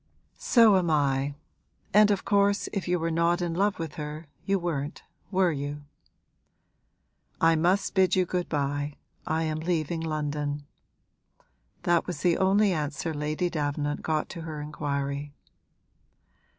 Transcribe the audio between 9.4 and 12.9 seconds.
am leaving London.' That was the only